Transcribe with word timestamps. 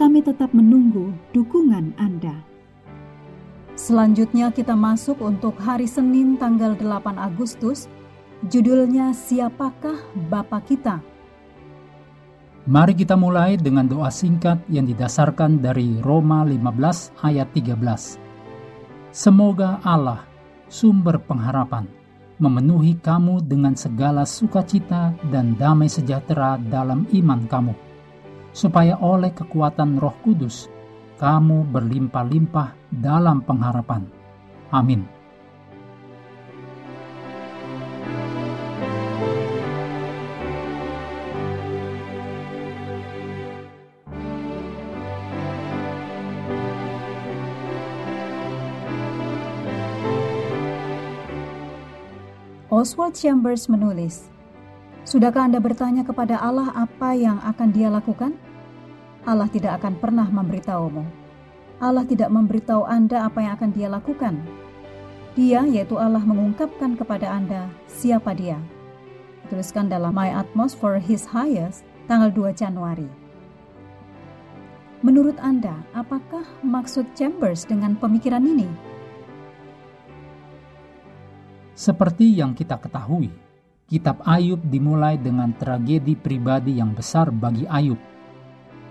kami 0.00 0.24
tetap 0.24 0.56
menunggu 0.56 1.12
dukungan 1.36 1.92
Anda. 2.00 2.40
Selanjutnya 3.76 4.48
kita 4.48 4.72
masuk 4.72 5.20
untuk 5.20 5.60
hari 5.60 5.84
Senin 5.84 6.40
tanggal 6.40 6.72
8 6.72 7.20
Agustus. 7.20 7.84
Judulnya 8.48 9.12
Siapakah 9.12 10.00
Bapa 10.32 10.64
Kita? 10.64 11.04
Mari 12.64 12.96
kita 12.96 13.12
mulai 13.12 13.60
dengan 13.60 13.84
doa 13.84 14.08
singkat 14.08 14.64
yang 14.72 14.88
didasarkan 14.88 15.60
dari 15.60 16.00
Roma 16.00 16.48
15 16.48 17.20
ayat 17.20 17.52
13. 17.52 18.16
Semoga 19.12 19.84
Allah, 19.84 20.24
sumber 20.72 21.20
pengharapan, 21.20 21.84
memenuhi 22.40 22.96
kamu 23.04 23.44
dengan 23.44 23.76
segala 23.76 24.24
sukacita 24.24 25.12
dan 25.28 25.60
damai 25.60 25.92
sejahtera 25.92 26.56
dalam 26.56 27.04
iman 27.12 27.44
kamu 27.44 27.89
supaya 28.50 28.98
oleh 28.98 29.30
kekuatan 29.30 29.98
Roh 29.98 30.14
Kudus 30.22 30.68
kamu 31.20 31.68
berlimpah-limpah 31.68 32.72
dalam 32.88 33.44
pengharapan. 33.44 34.08
Amin. 34.72 35.04
Oswald 52.70 53.12
Chambers 53.12 53.68
menulis, 53.68 54.32
Sudahkah 55.10 55.50
Anda 55.50 55.58
bertanya 55.58 56.06
kepada 56.06 56.38
Allah 56.38 56.70
apa 56.70 57.18
yang 57.18 57.42
akan 57.42 57.74
Dia 57.74 57.90
lakukan? 57.90 58.30
Allah 59.26 59.50
tidak 59.50 59.82
akan 59.82 59.98
pernah 59.98 60.30
memberitahumu. 60.30 61.02
Allah 61.82 62.06
tidak 62.06 62.30
memberitahu 62.30 62.86
Anda 62.86 63.26
apa 63.26 63.42
yang 63.42 63.58
akan 63.58 63.70
Dia 63.74 63.90
lakukan. 63.90 64.38
Dia, 65.34 65.66
yaitu 65.66 65.98
Allah, 65.98 66.22
mengungkapkan 66.22 66.94
kepada 66.94 67.26
Anda 67.26 67.66
siapa 67.90 68.38
Dia. 68.38 68.62
Tuliskan 69.50 69.90
dalam 69.90 70.14
My 70.14 70.30
Atmos 70.30 70.78
for 70.78 71.02
His 71.02 71.26
Highest, 71.26 71.82
tanggal 72.06 72.30
2 72.30 72.54
Januari. 72.54 73.10
Menurut 75.02 75.34
Anda, 75.42 75.74
apakah 75.90 76.46
maksud 76.62 77.18
Chambers 77.18 77.66
dengan 77.66 77.98
pemikiran 77.98 78.46
ini? 78.46 78.70
Seperti 81.74 82.30
yang 82.30 82.54
kita 82.54 82.78
ketahui, 82.78 83.49
Kitab 83.90 84.22
Ayub 84.22 84.62
dimulai 84.70 85.18
dengan 85.18 85.50
tragedi 85.50 86.14
pribadi 86.14 86.78
yang 86.78 86.94
besar 86.94 87.34
bagi 87.34 87.66
Ayub. 87.66 87.98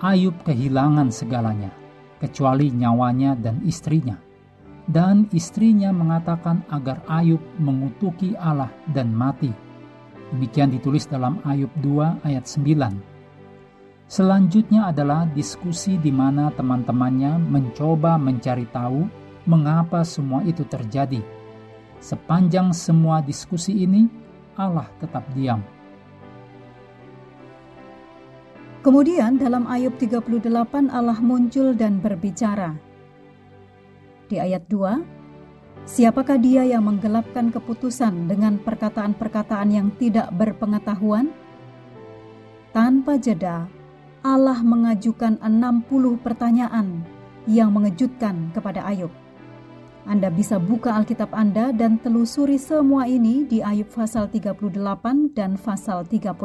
Ayub 0.03 0.35
kehilangan 0.43 1.07
segalanya, 1.07 1.71
kecuali 2.19 2.67
nyawanya 2.67 3.31
dan 3.39 3.63
istrinya. 3.63 4.19
Dan 4.83 5.31
istrinya 5.31 5.95
mengatakan 5.95 6.67
agar 6.67 6.99
Ayub 7.07 7.39
mengutuki 7.63 8.35
Allah 8.35 8.67
dan 8.91 9.15
mati. 9.15 9.55
Demikian 10.35 10.75
ditulis 10.75 11.07
dalam 11.07 11.39
Ayub 11.47 11.71
2 11.79 12.19
ayat 12.27 12.43
9. 12.43 12.99
Selanjutnya 14.11 14.91
adalah 14.91 15.31
diskusi 15.31 15.95
di 15.95 16.11
mana 16.11 16.51
teman-temannya 16.51 17.39
mencoba 17.39 18.19
mencari 18.19 18.67
tahu 18.67 19.07
mengapa 19.47 20.03
semua 20.03 20.43
itu 20.43 20.67
terjadi. 20.67 21.23
Sepanjang 22.03 22.75
semua 22.75 23.23
diskusi 23.23 23.87
ini, 23.87 24.19
Allah 24.59 24.92
tetap 25.00 25.24
diam. 25.31 25.64
Kemudian 28.84 29.40
dalam 29.40 29.64
Ayub 29.72 29.96
38 29.96 30.92
Allah 30.92 31.20
muncul 31.24 31.72
dan 31.75 32.03
berbicara. 32.03 32.75
Di 34.28 34.40
ayat 34.40 34.68
2, 34.68 35.20
Siapakah 35.90 36.38
dia 36.38 36.62
yang 36.70 36.86
menggelapkan 36.86 37.50
keputusan 37.50 38.30
dengan 38.30 38.62
perkataan-perkataan 38.62 39.74
yang 39.74 39.90
tidak 39.97 40.30
berpengetahuan? 40.38 41.34
Tanpa 42.70 43.18
jeda, 43.18 43.66
Allah 44.22 44.62
mengajukan 44.62 45.41
60 45.41 46.22
pertanyaan 46.22 47.02
yang 47.50 47.74
mengejutkan 47.74 48.53
kepada 48.53 48.86
Ayub. 48.86 49.09
Anda 50.07 50.31
bisa 50.31 50.55
buka 50.55 50.95
Alkitab 50.95 51.35
Anda 51.35 51.75
dan 51.75 51.99
telusuri 51.99 52.55
semua 52.55 53.03
ini 53.03 53.43
di 53.43 53.59
Ayub 53.59 53.91
pasal 53.91 54.31
38 54.31 55.35
dan 55.35 55.59
pasal 55.59 56.07
39. 56.07 56.39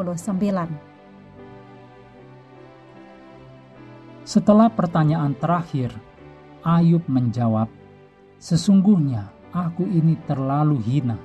Setelah 4.27 4.67
pertanyaan 4.67 5.31
terakhir, 5.39 5.95
Ayub 6.67 7.07
menjawab, 7.07 7.71
Sesungguhnya 8.35 9.31
aku 9.55 9.87
ini 9.87 10.19
terlalu 10.27 10.75
hina. 10.83 11.15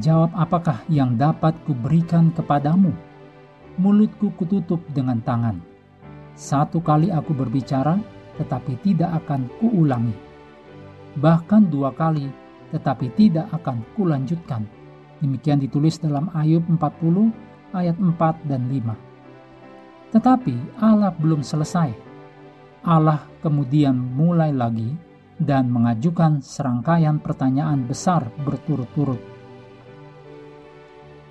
Jawab 0.00 0.32
apakah 0.32 0.80
yang 0.88 1.20
dapat 1.20 1.52
kuberikan 1.68 2.32
kepadamu? 2.32 2.90
Mulutku 3.76 4.32
kututup 4.34 4.80
dengan 4.96 5.20
tangan. 5.20 5.60
Satu 6.34 6.80
kali 6.80 7.12
aku 7.12 7.36
berbicara, 7.36 8.00
tetapi 8.40 8.80
tidak 8.82 9.22
akan 9.22 9.46
kuulangi 9.60 10.33
bahkan 11.18 11.66
dua 11.66 11.94
kali, 11.94 12.30
tetapi 12.74 13.10
tidak 13.14 13.50
akan 13.54 13.82
kulanjutkan. 13.94 14.66
Demikian 15.22 15.62
ditulis 15.62 15.96
dalam 16.02 16.28
Ayub 16.34 16.66
40 16.66 17.30
ayat 17.74 17.96
4 17.96 18.50
dan 18.50 18.66
5. 18.68 20.12
Tetapi 20.14 20.54
Allah 20.78 21.10
belum 21.14 21.42
selesai. 21.42 21.90
Allah 22.84 23.24
kemudian 23.40 23.96
mulai 23.96 24.52
lagi 24.52 24.92
dan 25.40 25.66
mengajukan 25.72 26.44
serangkaian 26.44 27.18
pertanyaan 27.18 27.82
besar 27.82 28.30
berturut-turut. 28.44 29.18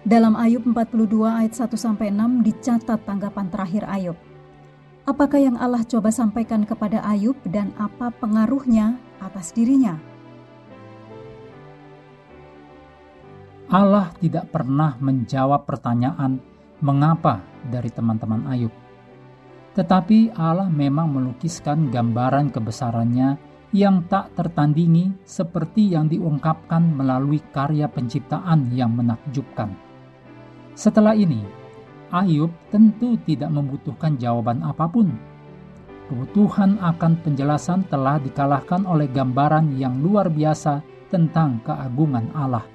Dalam 0.03 0.35
Ayub 0.35 0.67
42 0.67 1.07
ayat 1.31 1.55
1 1.55 1.79
sampai 1.79 2.11
6 2.11 2.43
dicatat 2.43 2.99
tanggapan 3.07 3.47
terakhir 3.47 3.87
Ayub. 3.87 4.17
Apakah 5.07 5.39
yang 5.39 5.55
Allah 5.55 5.83
coba 5.87 6.11
sampaikan 6.11 6.67
kepada 6.67 6.99
Ayub 7.07 7.39
dan 7.47 7.71
apa 7.79 8.11
pengaruhnya 8.11 8.99
atas 9.23 9.55
dirinya. 9.55 9.95
Allah 13.73 14.13
tidak 14.21 14.53
pernah 14.53 14.99
menjawab 15.01 15.65
pertanyaan 15.65 16.37
mengapa 16.83 17.41
dari 17.65 17.89
teman-teman 17.89 18.45
Ayub. 18.51 18.73
Tetapi 19.73 20.37
Allah 20.37 20.69
memang 20.69 21.09
melukiskan 21.09 21.89
gambaran 21.89 22.53
kebesarannya 22.53 23.39
yang 23.73 24.05
tak 24.05 24.37
tertandingi 24.37 25.25
seperti 25.25 25.97
yang 25.97 26.05
diungkapkan 26.05 26.93
melalui 26.93 27.41
karya 27.49 27.89
penciptaan 27.89 28.69
yang 28.69 28.93
menakjubkan. 28.93 29.73
Setelah 30.77 31.17
ini, 31.17 31.41
Ayub 32.13 32.53
tentu 32.69 33.17
tidak 33.25 33.49
membutuhkan 33.49 34.13
jawaban 34.21 34.61
apa 34.61 34.85
pun 34.85 35.32
kebutuhan 36.07 36.79
akan 36.81 37.19
penjelasan 37.23 37.87
telah 37.87 38.19
dikalahkan 38.19 38.83
oleh 38.83 39.07
gambaran 39.07 39.75
yang 39.79 39.99
luar 40.03 40.27
biasa 40.27 40.83
tentang 41.13 41.61
keagungan 41.61 42.29
Allah. 42.33 42.65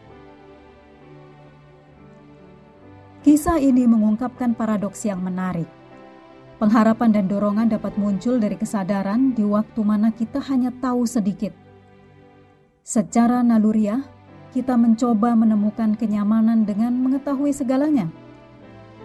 Kisah 3.27 3.59
ini 3.59 3.85
mengungkapkan 3.85 4.55
paradoks 4.55 5.03
yang 5.05 5.19
menarik. 5.21 5.67
Pengharapan 6.59 7.11
dan 7.15 7.31
dorongan 7.31 7.71
dapat 7.71 7.95
muncul 7.95 8.39
dari 8.39 8.59
kesadaran 8.59 9.31
di 9.35 9.47
waktu 9.47 9.79
mana 9.83 10.11
kita 10.11 10.43
hanya 10.51 10.75
tahu 10.75 11.07
sedikit 11.07 11.55
Secara 12.83 13.45
naluriah, 13.45 14.01
kita 14.51 14.75
mencoba 14.75 15.37
menemukan 15.37 15.93
kenyamanan 15.93 16.65
dengan 16.65 16.97
mengetahui 16.97 17.53
segalanya, 17.53 18.09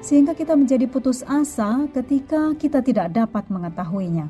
sehingga 0.03 0.35
kita 0.35 0.59
menjadi 0.59 0.83
putus 0.91 1.23
asa 1.23 1.87
ketika 1.95 2.51
kita 2.59 2.83
tidak 2.83 3.15
dapat 3.15 3.47
mengetahuinya. 3.47 4.27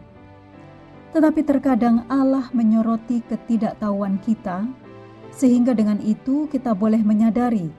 Tetapi 1.17 1.41
terkadang 1.41 2.05
Allah 2.05 2.45
menyoroti 2.53 3.25
ketidaktahuan 3.25 4.21
kita, 4.21 4.69
sehingga 5.33 5.73
dengan 5.73 5.97
itu 6.05 6.45
kita 6.45 6.77
boleh 6.77 7.01
menyadari 7.01 7.73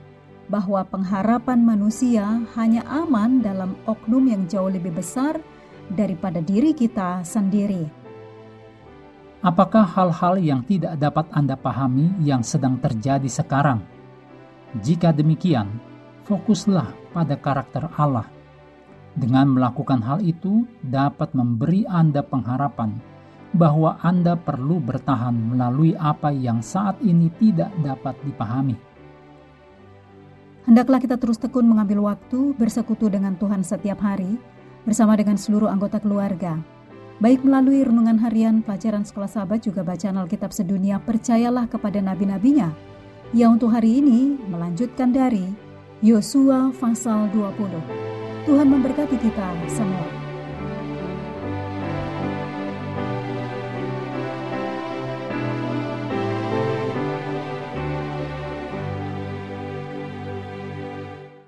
bahwa 0.51 0.83
pengharapan 0.83 1.63
manusia 1.63 2.43
hanya 2.59 2.83
aman 2.85 3.39
dalam 3.39 3.79
oknum 3.87 4.27
yang 4.27 4.43
jauh 4.45 4.69
lebih 4.69 4.91
besar 4.91 5.39
daripada 5.87 6.43
diri 6.43 6.75
kita 6.75 7.23
sendiri. 7.23 7.87
Apakah 9.39 9.85
hal-hal 9.85 10.41
yang 10.41 10.61
tidak 10.65 10.97
dapat 10.97 11.29
Anda 11.31 11.53
pahami 11.53 12.11
yang 12.25 12.41
sedang 12.41 12.81
terjadi 12.81 13.29
sekarang? 13.29 13.77
Jika 14.81 15.13
demikian, 15.13 15.69
fokuslah 16.25 17.04
pada 17.15 17.39
karakter 17.39 17.87
Allah. 17.95 18.27
Dengan 19.15 19.55
melakukan 19.55 20.03
hal 20.03 20.19
itu, 20.19 20.67
dapat 20.83 21.31
memberi 21.31 21.87
Anda 21.87 22.19
pengharapan 22.19 22.99
bahwa 23.55 23.95
Anda 24.03 24.35
perlu 24.35 24.83
bertahan 24.83 25.55
melalui 25.55 25.95
apa 25.95 26.35
yang 26.35 26.59
saat 26.59 26.99
ini 26.99 27.31
tidak 27.39 27.71
dapat 27.79 28.19
dipahami. 28.27 28.75
Hendaklah 30.67 30.99
kita 30.99 31.15
terus 31.15 31.39
tekun 31.39 31.63
mengambil 31.63 32.03
waktu 32.11 32.51
bersekutu 32.59 33.07
dengan 33.07 33.39
Tuhan 33.39 33.63
setiap 33.63 34.03
hari, 34.03 34.35
bersama 34.83 35.15
dengan 35.15 35.39
seluruh 35.39 35.71
anggota 35.71 36.03
keluarga 36.03 36.59
Baik 37.15 37.47
melalui 37.47 37.79
renungan 37.79 38.19
harian, 38.19 38.59
pelajaran 38.59 39.07
sekolah 39.07 39.31
sahabat 39.31 39.63
juga 39.63 39.87
bacaan 39.87 40.19
Alkitab 40.19 40.51
sedunia, 40.51 40.99
percayalah 40.99 41.63
kepada 41.71 42.03
nabi-nabinya. 42.03 42.75
Yang 43.31 43.49
untuk 43.55 43.71
hari 43.71 44.03
ini 44.03 44.35
melanjutkan 44.51 45.15
dari 45.15 45.47
Yosua 46.03 46.75
pasal 46.75 47.31
20. 47.31 47.55
Tuhan 48.43 48.67
memberkati 48.67 49.15
kita 49.15 49.47
semua. 49.71 50.03